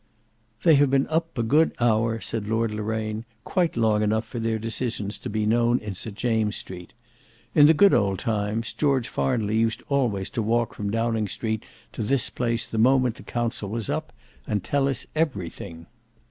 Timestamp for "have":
0.77-0.89